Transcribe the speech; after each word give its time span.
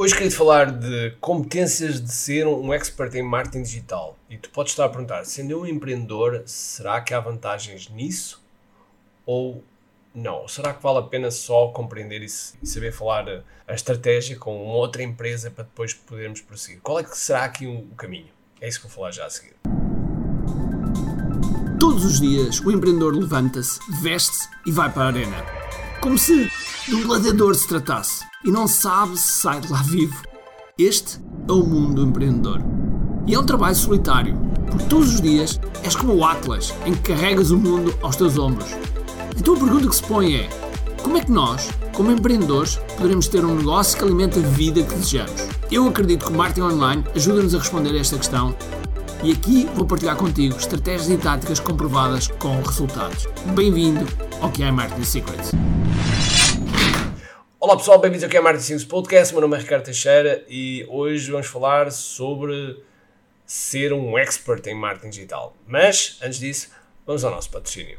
Hoje 0.00 0.14
queria 0.14 0.30
falar 0.30 0.70
de 0.70 1.10
competências 1.20 2.00
de 2.00 2.12
ser 2.12 2.46
um 2.46 2.72
expert 2.72 3.12
em 3.16 3.22
marketing 3.22 3.64
digital. 3.64 4.16
E 4.30 4.38
tu 4.38 4.48
podes 4.50 4.70
estar 4.70 4.84
a 4.84 4.88
perguntar, 4.88 5.24
sendo 5.24 5.60
um 5.60 5.66
empreendedor, 5.66 6.44
será 6.46 7.00
que 7.00 7.12
há 7.12 7.18
vantagens 7.18 7.88
nisso? 7.88 8.40
Ou 9.26 9.64
não? 10.14 10.46
Será 10.46 10.72
que 10.72 10.80
vale 10.80 10.98
a 10.98 11.02
pena 11.02 11.32
só 11.32 11.66
compreender 11.72 12.22
e 12.22 12.28
saber 12.28 12.92
falar 12.92 13.42
a 13.66 13.74
estratégia 13.74 14.36
com 14.36 14.66
uma 14.66 14.76
outra 14.76 15.02
empresa 15.02 15.50
para 15.50 15.64
depois 15.64 15.92
podermos 15.92 16.42
prosseguir? 16.42 16.80
Qual 16.80 17.00
é 17.00 17.02
que 17.02 17.18
será 17.18 17.42
aqui 17.42 17.66
o 17.66 17.92
caminho? 17.96 18.28
É 18.60 18.68
isso 18.68 18.80
que 18.80 18.86
vou 18.86 18.94
falar 18.94 19.10
já 19.10 19.26
a 19.26 19.30
seguir. 19.30 19.56
Todos 21.80 22.04
os 22.04 22.20
dias 22.20 22.60
o 22.60 22.70
empreendedor 22.70 23.16
levanta-se, 23.16 23.80
veste-se 24.00 24.46
e 24.64 24.70
vai 24.70 24.92
para 24.92 25.02
a 25.02 25.06
arena. 25.08 25.57
Como 26.08 26.16
se 26.16 26.50
de 26.86 26.94
um 26.94 27.02
gladiador 27.02 27.54
se 27.54 27.68
tratasse 27.68 28.24
e 28.42 28.50
não 28.50 28.66
sabe 28.66 29.14
se 29.18 29.40
sai 29.40 29.60
de 29.60 29.70
lá 29.70 29.82
vivo. 29.82 30.22
Este 30.78 31.20
é 31.46 31.52
o 31.52 31.62
mundo 31.62 31.96
do 31.96 32.08
empreendedor. 32.08 32.62
E 33.26 33.34
é 33.34 33.38
um 33.38 33.44
trabalho 33.44 33.76
solitário, 33.76 34.34
porque 34.70 34.86
todos 34.86 35.16
os 35.16 35.20
dias 35.20 35.60
és 35.82 35.94
como 35.94 36.14
o 36.14 36.24
Atlas, 36.24 36.72
em 36.86 36.94
que 36.94 37.12
carregas 37.12 37.50
o 37.50 37.58
mundo 37.58 37.94
aos 38.00 38.16
teus 38.16 38.38
ombros. 38.38 38.70
Então 39.36 39.54
a 39.54 39.58
pergunta 39.58 39.86
que 39.86 39.96
se 39.96 40.02
põe 40.02 40.34
é: 40.34 40.48
como 41.02 41.18
é 41.18 41.20
que 41.20 41.30
nós, 41.30 41.68
como 41.92 42.10
empreendedores, 42.10 42.76
poderemos 42.96 43.28
ter 43.28 43.44
um 43.44 43.56
negócio 43.56 43.98
que 43.98 44.04
alimente 44.04 44.38
a 44.38 44.42
vida 44.42 44.82
que 44.82 44.94
desejamos? 44.94 45.46
Eu 45.70 45.86
acredito 45.86 46.24
que 46.24 46.32
o 46.32 46.36
marketing 46.38 46.72
online 46.72 47.04
ajuda-nos 47.14 47.54
a 47.54 47.58
responder 47.58 47.90
a 47.90 48.00
esta 48.00 48.16
questão 48.16 48.56
e 49.22 49.30
aqui 49.30 49.68
vou 49.74 49.84
partilhar 49.84 50.16
contigo 50.16 50.56
estratégias 50.56 51.10
e 51.10 51.18
táticas 51.18 51.60
comprovadas 51.60 52.28
com 52.28 52.62
resultados. 52.62 53.28
Bem-vindo 53.54 54.06
que 54.46 54.62
é 54.62 54.70
Marketing 54.70 55.04
Secrets. 55.04 55.50
Olá 57.60 57.76
pessoal, 57.76 57.98
bem-vindos 57.98 58.24
ao 58.24 58.30
que 58.30 58.36
é 58.36 58.40
Marketing 58.40 58.64
Secrets 58.64 58.88
Podcast. 58.88 59.34
Meu 59.34 59.42
nome 59.42 59.56
é 59.56 59.60
Ricardo 59.60 59.84
Teixeira 59.84 60.44
e 60.48 60.86
hoje 60.88 61.30
vamos 61.30 61.48
falar 61.48 61.90
sobre 61.90 62.82
ser 63.44 63.92
um 63.92 64.16
expert 64.16 64.66
em 64.68 64.74
marketing 64.74 65.10
digital. 65.10 65.54
Mas, 65.66 66.18
antes 66.22 66.38
disso, 66.38 66.70
vamos 67.04 67.24
ao 67.24 67.32
nosso 67.32 67.50
patrocínio. 67.50 67.98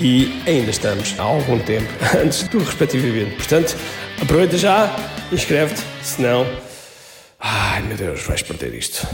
e 0.00 0.42
ainda 0.46 0.70
estamos 0.70 1.18
há 1.18 1.22
algum 1.22 1.58
tempo 1.58 1.88
antes 2.22 2.46
do 2.48 2.58
respectivo 2.58 3.06
evento. 3.06 3.36
Portanto, 3.36 3.76
aproveita 4.20 4.58
já, 4.58 4.94
inscreve-te, 5.32 5.82
senão. 6.02 6.46
Ai 7.38 7.82
meu 7.82 7.96
Deus, 7.96 8.22
vais 8.22 8.42
perder 8.42 8.74
isto. 8.74 9.06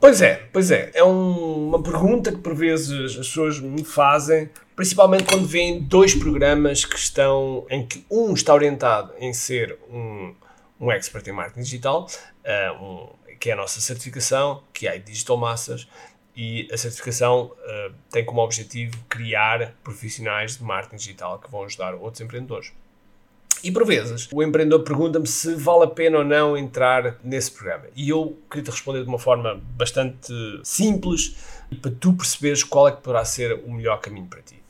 Pois 0.00 0.22
é, 0.22 0.42
pois 0.52 0.70
é. 0.70 0.90
É 0.94 1.02
um, 1.02 1.68
uma 1.68 1.82
pergunta 1.82 2.30
que 2.30 2.38
por 2.38 2.54
vezes 2.54 3.18
as 3.18 3.26
pessoas 3.28 3.58
me 3.58 3.84
fazem, 3.84 4.48
principalmente 4.74 5.24
quando 5.24 5.46
veem 5.46 5.80
dois 5.80 6.14
programas 6.14 6.84
que 6.84 6.96
estão 6.96 7.66
em 7.70 7.86
que 7.86 8.04
um 8.10 8.32
está 8.34 8.54
orientado 8.54 9.12
em 9.18 9.32
ser 9.32 9.78
um, 9.90 10.34
um 10.80 10.92
expert 10.92 11.26
em 11.26 11.32
marketing 11.32 11.62
digital, 11.62 12.06
uh, 12.44 12.84
um, 12.84 13.08
que 13.38 13.50
é 13.50 13.52
a 13.52 13.56
nossa 13.56 13.80
certificação, 13.80 14.62
que 14.72 14.86
é 14.86 14.92
a 14.92 14.96
Digital 14.96 15.36
Massas, 15.36 15.88
e 16.36 16.68
a 16.70 16.76
certificação 16.76 17.46
uh, 17.46 17.94
tem 18.10 18.24
como 18.24 18.42
objetivo 18.42 18.96
criar 19.08 19.74
profissionais 19.82 20.58
de 20.58 20.64
marketing 20.64 20.96
digital 20.96 21.38
que 21.38 21.50
vão 21.50 21.64
ajudar 21.64 21.94
outros 21.94 22.20
empreendedores. 22.20 22.72
E 23.64 23.72
por 23.72 23.86
vezes 23.86 24.28
o 24.30 24.42
empreendedor 24.42 24.84
pergunta-me 24.84 25.26
se 25.26 25.54
vale 25.54 25.84
a 25.84 25.86
pena 25.86 26.18
ou 26.18 26.24
não 26.24 26.56
entrar 26.56 27.18
nesse 27.24 27.50
programa. 27.50 27.86
E 27.96 28.10
eu 28.10 28.38
queria 28.50 28.64
te 28.64 28.70
responder 28.70 29.02
de 29.02 29.08
uma 29.08 29.18
forma 29.18 29.60
bastante 29.76 30.32
simples 30.62 31.36
para 31.80 31.90
tu 31.90 32.12
perceberes 32.12 32.62
qual 32.62 32.88
é 32.88 32.92
que 32.92 33.00
poderá 33.00 33.24
ser 33.24 33.54
o 33.64 33.72
melhor 33.72 33.98
caminho 34.00 34.26
para 34.26 34.42
ti. 34.42 34.62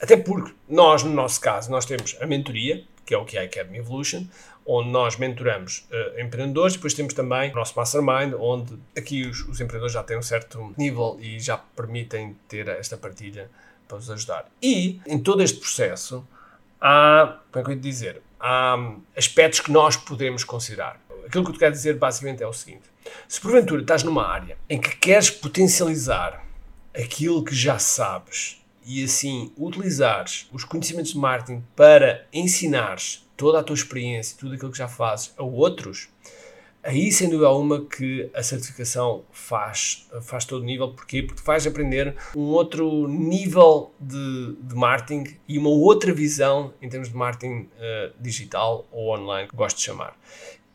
Até 0.00 0.16
porque 0.16 0.52
nós, 0.68 1.02
no 1.02 1.12
nosso 1.12 1.40
caso, 1.40 1.70
nós 1.70 1.86
temos 1.86 2.16
a 2.20 2.26
mentoria, 2.26 2.84
que 3.06 3.14
é 3.14 3.18
o 3.18 3.24
que 3.24 3.36
é 3.36 3.40
a 3.40 3.44
Academy 3.44 3.78
Evolution, 3.78 4.26
onde 4.70 4.90
nós 4.90 5.16
mentoramos 5.16 5.88
uh, 5.90 6.20
empreendedores, 6.20 6.74
depois 6.74 6.92
temos 6.92 7.14
também 7.14 7.50
o 7.50 7.54
nosso 7.54 7.72
Mastermind, 7.74 8.34
onde 8.38 8.78
aqui 8.96 9.26
os, 9.26 9.40
os, 9.48 9.60
empreendedores 9.62 9.94
já 9.94 10.02
têm 10.02 10.18
um 10.18 10.22
certo 10.22 10.74
nível 10.76 11.16
e 11.18 11.40
já 11.40 11.56
permitem 11.56 12.36
ter 12.46 12.68
esta 12.68 12.94
partilha 12.94 13.50
para 13.88 13.96
os 13.96 14.10
ajudar. 14.10 14.46
E 14.62 15.00
em 15.06 15.18
todo 15.18 15.42
este 15.42 15.58
processo, 15.58 16.22
há, 16.78 17.38
como 17.50 17.62
é 17.62 17.64
que 17.64 17.70
eu 17.70 17.74
ia 17.76 17.80
dizer, 17.80 18.22
há 18.38 18.76
aspectos 19.16 19.60
que 19.60 19.72
nós 19.72 19.96
podemos 19.96 20.44
considerar. 20.44 21.00
Aquilo 21.26 21.44
que 21.44 21.50
eu 21.50 21.54
te 21.54 21.58
quero 21.58 21.72
dizer 21.72 21.94
basicamente 21.96 22.42
é 22.42 22.46
o 22.46 22.52
seguinte: 22.52 22.84
se 23.26 23.40
porventura 23.40 23.80
estás 23.80 24.02
numa 24.02 24.26
área 24.26 24.58
em 24.68 24.78
que 24.78 24.94
queres 24.96 25.30
potencializar 25.30 26.44
aquilo 26.94 27.42
que 27.42 27.54
já 27.54 27.78
sabes 27.78 28.62
e 28.88 29.04
assim 29.04 29.52
utilizares 29.56 30.48
os 30.50 30.64
conhecimentos 30.64 31.12
de 31.12 31.18
marketing 31.18 31.62
para 31.76 32.26
ensinares 32.32 33.28
toda 33.36 33.60
a 33.60 33.62
tua 33.62 33.74
experiência, 33.74 34.36
tudo 34.38 34.54
aquilo 34.54 34.72
que 34.72 34.78
já 34.78 34.88
fazes 34.88 35.32
a 35.36 35.42
outros, 35.44 36.08
Aí, 36.80 37.10
sem 37.10 37.28
dúvida 37.28 37.48
alguma, 37.48 37.84
que 37.84 38.30
a 38.32 38.42
certificação 38.42 39.24
faz, 39.32 40.08
faz 40.22 40.44
todo 40.44 40.62
o 40.62 40.64
nível. 40.64 40.88
Porquê? 40.88 41.22
Porque 41.22 41.42
vais 41.42 41.66
aprender 41.66 42.16
um 42.36 42.44
outro 42.44 43.08
nível 43.08 43.92
de, 44.00 44.56
de 44.62 44.74
marketing 44.74 45.36
e 45.46 45.58
uma 45.58 45.68
outra 45.68 46.14
visão 46.14 46.72
em 46.80 46.88
termos 46.88 47.08
de 47.10 47.16
marketing 47.16 47.68
uh, 47.76 48.14
digital 48.18 48.86
ou 48.92 49.14
online, 49.14 49.48
que 49.48 49.56
gosto 49.56 49.76
de 49.76 49.82
chamar. 49.82 50.16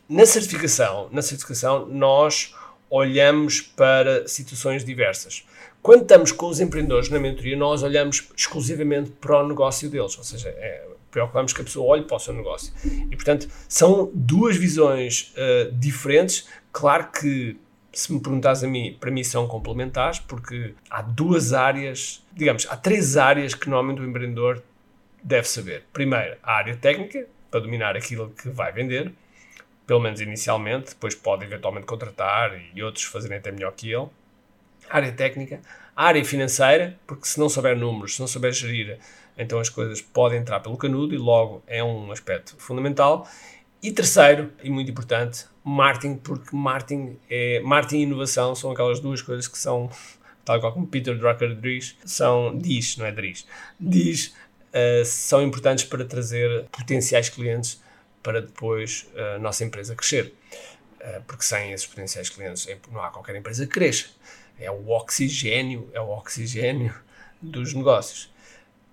Na 0.08 0.26
certificação, 0.26 1.08
na 1.12 1.22
certificação, 1.22 1.88
nós 1.88 2.54
olhamos 2.90 3.62
para 3.62 4.28
situações 4.28 4.84
diversas. 4.86 5.46
Quando 5.84 6.04
estamos 6.04 6.32
com 6.32 6.48
os 6.48 6.62
empreendedores 6.62 7.10
na 7.10 7.20
mentoria, 7.20 7.58
nós 7.58 7.84
olhamos 7.84 8.30
exclusivamente 8.38 9.12
para 9.12 9.44
o 9.44 9.48
negócio 9.50 9.90
deles, 9.90 10.18
ou 10.18 10.24
seja, 10.24 10.48
é, 10.48 10.88
preocupamos 11.12 11.52
que 11.52 11.60
a 11.60 11.64
pessoa 11.66 11.86
olhe 11.86 12.06
para 12.06 12.16
o 12.16 12.20
seu 12.20 12.34
negócio. 12.34 12.74
E, 13.12 13.14
portanto, 13.18 13.50
são 13.68 14.10
duas 14.14 14.56
visões 14.56 15.34
uh, 15.36 15.74
diferentes. 15.74 16.48
Claro 16.72 17.10
que, 17.12 17.60
se 17.92 18.14
me 18.14 18.22
perguntas 18.22 18.64
a 18.64 18.68
mim, 18.68 18.96
para 18.98 19.12
mim 19.12 19.26
são 19.26 19.46
complementares, 19.46 20.20
porque 20.20 20.74
há 20.90 21.02
duas 21.02 21.52
áreas, 21.52 22.26
digamos, 22.32 22.66
há 22.70 22.78
três 22.78 23.18
áreas 23.18 23.54
que 23.54 23.70
normalmente 23.70 24.02
o 24.02 24.10
empreendedor 24.10 24.64
deve 25.22 25.50
saber. 25.50 25.84
Primeiro, 25.92 26.38
a 26.42 26.54
área 26.54 26.78
técnica, 26.78 27.28
para 27.52 27.60
dominar 27.60 27.98
aquilo 27.98 28.30
que 28.30 28.48
vai 28.48 28.72
vender, 28.72 29.12
pelo 29.86 30.00
menos 30.00 30.22
inicialmente, 30.22 30.92
depois 30.92 31.14
pode 31.14 31.44
eventualmente 31.44 31.86
contratar 31.86 32.58
e 32.74 32.82
outros 32.82 33.04
fazerem 33.04 33.38
até 33.38 33.52
melhor 33.52 33.74
que 33.74 33.92
ele. 33.92 34.08
Área 34.90 35.12
técnica, 35.12 35.62
área 35.96 36.24
financeira, 36.24 37.00
porque 37.08 37.28
se 37.28 37.40
não 37.40 37.50
souber 37.50 37.78
números, 37.78 38.16
se 38.16 38.20
não 38.20 38.28
souber 38.28 38.52
gerir 38.52 39.00
então 39.38 39.60
as 39.60 39.70
coisas 39.70 40.02
podem 40.02 40.40
entrar 40.40 40.60
pelo 40.60 40.78
canudo 40.78 41.14
e 41.14 41.18
logo 41.18 41.64
é 41.68 41.84
um 41.84 42.12
aspecto 42.12 42.56
fundamental. 42.58 43.28
E 43.82 43.92
terceiro, 43.92 44.52
e 44.64 44.70
muito 44.70 44.90
importante, 44.92 45.46
marketing, 45.64 46.16
porque 46.16 46.56
marketing, 46.56 47.18
é, 47.30 47.60
marketing 47.62 47.98
e 47.98 48.04
inovação 48.04 48.56
são 48.56 48.72
aquelas 48.72 49.00
duas 49.00 49.22
coisas 49.22 49.48
que 49.48 49.58
são, 49.58 49.90
tal 50.46 50.60
qual 50.60 50.72
como 50.72 50.88
Peter 50.88 51.18
Drucker 51.18 51.56
diz, 51.56 51.98
são, 52.06 52.58
diz, 52.58 52.96
não 52.96 53.06
é 53.06 53.12
diz, 53.12 53.46
diz, 53.78 54.28
uh, 54.28 55.04
são 55.04 55.42
importantes 55.44 55.84
para 55.84 56.06
trazer 56.06 56.66
potenciais 56.72 57.28
clientes 57.28 57.82
para 58.22 58.42
depois 58.42 59.06
a 59.36 59.40
nossa 59.40 59.66
empresa 59.66 59.96
crescer. 59.96 60.34
Uh, 61.02 61.22
porque 61.28 61.44
sem 61.44 61.74
esses 61.74 61.86
potenciais 61.86 62.30
clientes 62.30 62.66
não 62.90 63.04
há 63.04 63.10
qualquer 63.10 63.36
empresa 63.36 63.66
que 63.66 63.74
cresça. 63.74 64.06
É 64.60 64.70
o 64.72 64.90
oxigênio, 64.90 65.90
é 65.94 66.00
o 66.00 66.10
oxigênio 66.10 66.94
dos 67.42 67.74
negócios. 67.74 68.32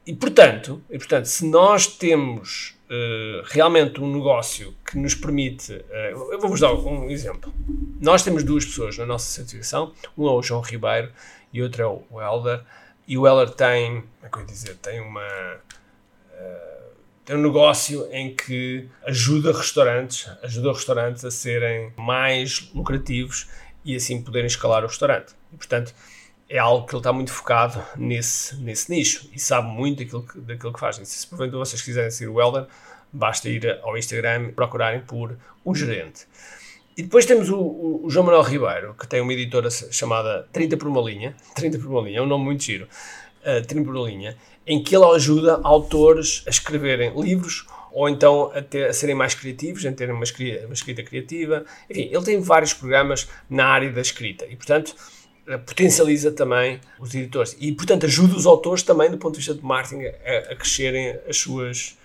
E 0.07 0.15
portanto, 0.15 0.83
e, 0.91 0.99
portanto 0.99 1.27
se 1.27 1.45
nós 1.47 1.87
temos 1.87 2.77
uh, 2.91 3.45
realmente 3.47 4.01
um 4.01 4.13
negócio 4.13 4.75
que 4.85 4.99
nos 4.99 5.15
permite. 5.15 5.73
Uh, 5.73 6.33
eu 6.33 6.41
vou-vos 6.41 6.61
dar 6.61 6.73
um 6.73 7.09
exemplo. 7.09 7.53
Nós 8.01 8.23
temos 8.23 8.43
duas 8.43 8.65
pessoas 8.65 8.99
na 8.99 9.07
nossa 9.07 9.31
certificação, 9.31 9.93
um 10.17 10.27
é 10.27 10.33
o 10.33 10.43
João 10.43 10.61
Ribeiro 10.61 11.13
e 11.53 11.63
outro 11.63 11.83
é 11.83 11.87
o 11.87 12.21
Helder, 12.21 12.63
e 13.07 13.19
o 13.19 13.27
Helder 13.27 13.51
tem, 13.51 14.01
como 14.01 14.07
é 14.25 14.29
que 14.29 14.37
eu 14.37 14.41
ia 14.41 14.47
dizer, 14.47 14.77
tem 14.77 15.01
uma... 15.01 15.27
Uh, 16.33 16.91
tem 17.25 17.37
um 17.37 17.43
negócio 17.43 18.09
em 18.11 18.35
que 18.35 18.89
ajuda 19.07 19.53
restaurantes, 19.53 20.29
ajuda 20.43 20.73
restaurantes 20.73 21.25
a 21.25 21.31
serem 21.31 21.93
mais 21.97 22.71
lucrativos 22.75 23.49
e 23.85 23.95
assim 23.95 24.21
poderem 24.21 24.49
escalar 24.49 24.83
o 24.83 24.89
restaurante. 24.89 25.35
E, 25.53 25.57
portanto, 25.57 25.95
é 26.49 26.59
algo 26.59 26.87
que 26.87 26.93
ele 26.93 27.01
está 27.01 27.13
muito 27.13 27.33
focado 27.33 27.81
nesse, 27.97 28.57
nesse 28.57 28.91
nicho 28.91 29.31
e 29.33 29.39
sabe 29.39 29.69
muito 29.69 29.99
daquilo 29.99 30.27
que, 30.27 30.41
daquilo 30.41 30.73
que 30.73 30.81
faz. 30.81 30.99
E 30.99 31.07
se 31.07 31.27
porventura 31.27 31.65
vocês 31.65 31.81
quiserem 31.81 32.11
seguir 32.11 32.29
o 32.29 32.41
Helder, 32.41 32.67
basta 33.13 33.49
ir 33.49 33.79
ao 33.83 33.97
Instagram 33.97 34.49
e 34.49 34.53
procurarem 34.53 35.01
por 35.01 35.37
o 35.65 35.75
gerente. 35.75 36.27
E 36.97 37.03
depois 37.03 37.25
temos 37.25 37.49
o, 37.49 37.59
o, 38.05 38.11
João 38.11 38.27
Manuel 38.27 38.43
Ribeiro, 38.43 38.95
que 38.95 39.07
tem 39.07 39.21
uma 39.21 39.33
editora 39.33 39.71
chamada 39.71 40.49
30 40.53 40.77
por 40.77 40.89
uma 40.89 41.01
linha. 41.01 41.37
30 41.55 41.79
por 41.79 41.87
uma 41.87 42.03
linha, 42.03 42.19
é 42.19 42.23
um 42.23 42.27
nome 42.27 42.45
muito 42.45 42.63
giro. 42.63 42.89
Uh, 43.41 43.65
30 43.67 43.85
por 43.85 43.97
uma 43.97 44.09
linha, 44.09 44.37
em 44.67 44.83
que 44.83 44.95
ele 44.95 45.07
ajuda 45.07 45.61
autores 45.63 46.43
a 46.47 46.51
escreverem 46.51 47.19
livros 47.19 47.65
ou 47.93 48.09
então 48.09 48.53
a, 48.55 48.61
ter, 48.61 48.87
a 48.87 48.93
serem 48.93 49.15
mais 49.15 49.35
criativos, 49.35 49.85
a 49.87 49.93
terem 49.93 50.15
uma, 50.15 50.25
uma 50.65 50.75
escrita 50.75 51.03
criativa. 51.03 51.65
Enfim, 51.89 52.11
ele 52.13 52.25
tem 52.25 52.41
vários 52.41 52.75
programas 52.75 53.29
na 53.49 53.67
área 53.67 53.91
da 53.91 54.01
escrita 54.01 54.45
e, 54.47 54.57
portanto, 54.57 54.95
potencializa 55.59 56.31
também 56.31 56.81
os 56.99 57.15
editores 57.15 57.57
e, 57.59 57.73
portanto, 57.73 58.07
ajuda 58.07 58.37
os 58.37 58.47
autores 58.47 58.83
também, 58.83 59.11
do 59.11 59.19
ponto 59.19 59.33
de 59.33 59.39
vista 59.39 59.55
de 59.55 59.65
marketing, 59.65 60.05
a, 60.05 60.53
a 60.53 60.57
crescerem 60.57 61.19
as 61.29 61.37
suas, 61.37 61.99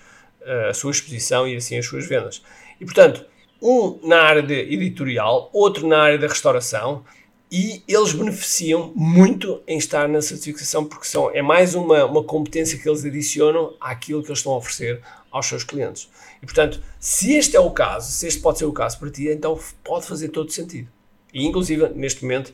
a 0.70 0.74
sua 0.74 0.92
exposição 0.92 1.48
e 1.48 1.56
assim 1.56 1.78
as 1.78 1.86
suas 1.86 2.08
vendas. 2.08 2.42
E, 2.80 2.86
portanto, 2.86 3.26
um 3.62 4.00
na 4.04 4.22
área 4.22 4.42
editorial, 4.42 5.50
outro 5.54 5.88
na 5.88 6.00
área 6.00 6.18
da 6.18 6.28
restauração, 6.28 7.04
e 7.52 7.84
eles 7.88 8.12
beneficiam 8.12 8.92
muito 8.96 9.62
em 9.68 9.78
estar 9.78 10.10
na 10.10 10.22
certificação 10.22 10.84
porque 10.84 11.06
são, 11.06 11.30
é 11.32 11.42
mais 11.42 11.76
uma, 11.76 12.04
uma 12.06 12.24
competência 12.24 12.78
que 12.78 12.90
eles 12.90 13.06
adicionam 13.06 13.76
àquilo 13.80 14.22
que 14.22 14.30
eles 14.30 14.40
estão 14.40 14.54
a 14.54 14.58
oferecer 14.58 15.02
aos 15.32 15.46
seus 15.46 15.64
clientes. 15.64 16.10
E 16.42 16.46
portanto, 16.46 16.82
se 17.00 17.34
este 17.34 17.56
é 17.56 17.60
o 17.60 17.72
caso, 17.72 18.12
se 18.12 18.28
este 18.28 18.42
pode 18.42 18.58
ser 18.58 18.66
o 18.66 18.74
caso 18.74 19.00
para 19.00 19.10
ti, 19.10 19.30
então 19.30 19.60
pode 19.84 20.06
fazer 20.06 20.30
todo 20.30 20.52
sentido. 20.52 20.90
E 21.34 21.46
inclusive, 21.46 21.90
neste 21.90 22.24
momento, 22.24 22.54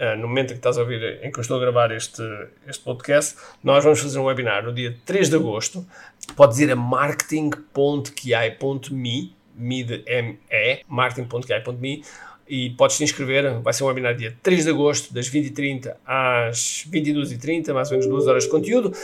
Uh, 0.00 0.16
no 0.16 0.28
momento 0.28 0.52
em 0.52 0.54
que 0.54 0.60
estás 0.60 0.78
a 0.78 0.80
ouvir, 0.80 1.18
em 1.22 1.30
que 1.30 1.38
eu 1.38 1.42
estou 1.42 1.58
a 1.58 1.60
gravar 1.60 1.92
este, 1.92 2.22
este 2.66 2.82
podcast, 2.82 3.36
nós 3.62 3.84
vamos 3.84 4.00
fazer 4.00 4.18
um 4.18 4.24
webinar 4.24 4.64
no 4.64 4.72
dia 4.72 4.96
3 5.04 5.28
de 5.28 5.36
agosto. 5.36 5.86
Podes 6.34 6.58
ir 6.58 6.70
a 6.70 6.76
marketing.ki.me, 6.76 9.36
me 9.54 9.84
de 9.84 10.02
M-E, 10.06 10.80
marketing.ki.me, 10.88 12.02
e 12.48 12.70
podes 12.70 12.96
te 12.96 13.04
inscrever. 13.04 13.60
Vai 13.60 13.74
ser 13.74 13.84
um 13.84 13.88
webinar 13.88 14.16
dia 14.16 14.34
3 14.42 14.64
de 14.64 14.70
agosto, 14.70 15.12
das 15.12 15.30
20h30 15.30 15.94
às 16.06 16.86
22h30, 16.90 17.74
mais 17.74 17.88
ou 17.88 17.98
menos 17.98 18.10
2 18.10 18.26
horas 18.26 18.44
de 18.44 18.50
conteúdo, 18.50 18.94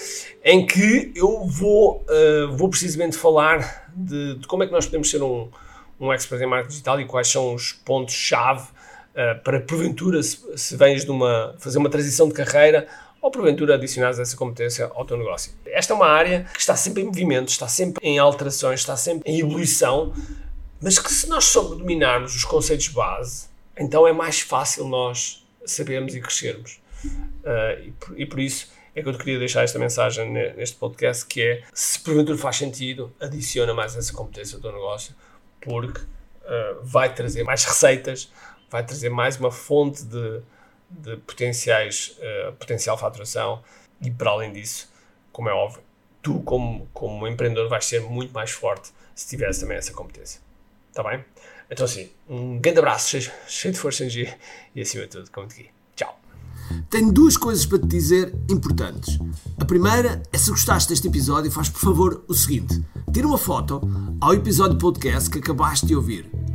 em 0.43 0.65
que 0.65 1.13
eu 1.15 1.45
vou, 1.45 2.07
uh, 2.09 2.57
vou 2.57 2.71
precisamente 2.71 3.19
falar 3.19 3.87
de, 3.95 4.37
de, 4.37 4.47
como 4.47 4.63
é 4.63 4.67
que 4.67 4.73
nós 4.73 4.87
podemos 4.87 5.11
ser 5.11 5.23
um, 5.23 5.51
um 6.01 6.11
expert 6.11 6.43
em 6.43 6.47
marketing 6.47 6.71
digital 6.71 6.99
e 7.01 7.05
quais 7.05 7.29
são 7.29 7.55
os 7.55 7.73
pontos-chave 7.73 8.69
uh, 9.17 9.43
para 9.43 9.61
porventura, 9.61 10.23
se, 10.23 10.39
se 10.57 10.77
vens 10.77 11.05
de 11.05 11.11
uma, 11.11 11.55
fazer 11.59 11.79
uma 11.79 11.89
transição 11.89 12.29
de 12.29 12.35
carreira 12.35 12.87
ou 13.21 13.31
porventura 13.31 13.75
adicionares 13.75 14.19
essa 14.19 14.37
competência 14.37 14.91
ao 14.95 15.05
teu 15.05 15.17
negócio. 15.17 15.53
Esta 15.67 15.93
é 15.93 15.97
uma 15.97 16.07
área 16.07 16.45
que 16.53 16.61
está 16.61 16.77
sempre 16.77 17.03
em 17.03 17.07
movimento, 17.07 17.49
está 17.49 17.67
sempre 17.67 18.07
em 18.07 18.19
alterações, 18.19 18.81
está 18.81 18.97
sempre 18.97 19.31
em 19.31 19.41
evolução, 19.41 20.13
mas 20.81 20.99
que 20.99 21.13
se 21.13 21.29
nós 21.29 21.53
dominarmos 21.53 22.37
os 22.37 22.45
conceitos 22.45 22.89
base, 22.89 23.49
então 23.77 24.07
é 24.07 24.13
mais 24.13 24.41
fácil 24.41 24.87
nós 24.87 25.45
sabermos 25.65 26.15
e 26.15 26.21
crescermos. 26.21 26.81
Uh, 27.05 27.87
e, 27.87 27.91
por, 27.93 28.21
e 28.21 28.27
por 28.27 28.41
isso 28.41 28.69
é 28.95 29.03
que 29.03 29.09
eu 29.09 29.13
te 29.13 29.19
queria 29.19 29.39
deixar 29.39 29.63
esta 29.63 29.79
mensagem 29.79 30.33
neste 30.33 30.77
podcast, 30.77 31.27
que 31.27 31.43
é, 31.43 31.63
se 31.75 31.99
porventura 32.01 32.39
faz 32.39 32.57
sentido, 32.57 33.13
adiciona 33.21 33.75
mais 33.75 33.95
essa 33.95 34.13
competência 34.13 34.57
ao 34.57 34.63
teu 34.63 34.73
negócio, 34.73 35.15
porque 35.61 36.01
uh, 36.01 36.81
vai 36.83 37.13
trazer 37.15 37.43
mais 37.45 37.63
receitas, 37.65 38.33
vai 38.71 38.85
trazer 38.85 39.09
mais 39.09 39.37
uma 39.37 39.51
fonte 39.51 40.05
de, 40.05 40.41
de 40.91 41.17
potenciais, 41.19 42.17
uh, 42.19 42.53
potencial 42.55 42.97
faturação 42.99 43.63
e 44.01 44.11
para 44.11 44.31
além 44.31 44.53
disso, 44.53 44.91
como 45.33 45.49
é 45.49 45.53
óbvio, 45.53 45.83
tu 46.23 46.41
como, 46.41 46.89
como 46.93 47.27
empreendedor 47.27 47.69
vais 47.69 47.85
ser 47.85 48.01
muito 48.01 48.33
mais 48.33 48.51
forte 48.51 48.91
se 49.15 49.29
tiveres 49.29 49.59
também 49.59 49.77
essa 49.77 49.93
competência. 49.93 50.41
Está 50.91 51.03
bem? 51.03 51.25
Então 51.71 51.85
assim, 51.85 52.11
um 52.29 52.59
grande 52.59 52.79
abraço, 52.79 53.21
cheio, 53.49 53.73
de 53.73 53.79
força 53.79 54.05
e 54.05 54.81
acima 54.81 55.05
de 55.05 55.11
tudo, 55.11 55.31
como 55.31 55.47
te 55.47 55.61
aqui. 55.61 55.71
Tchau. 55.95 56.21
Tenho 56.91 57.13
duas 57.13 57.37
coisas 57.37 57.67
para 57.67 57.79
te 57.79 57.87
dizer 57.87 58.35
importantes. 58.51 59.19
A 59.59 59.65
primeira 59.65 60.23
é 60.33 60.39
se 60.39 60.51
gostaste 60.51 60.89
deste 60.89 61.09
episódio, 61.09 61.51
faz 61.51 61.69
por 61.69 61.81
favor 61.81 62.25
o 62.29 62.35
seguinte: 62.35 62.83
tira 63.13 63.27
uma 63.27 63.39
foto 63.39 63.81
ao 64.21 64.35
episódio 64.35 64.79
podcast 64.79 65.31
que 65.31 65.39
acabaste 65.39 65.87
de 65.87 65.97
ouvir 65.97 66.31